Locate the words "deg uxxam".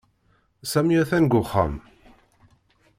1.25-1.73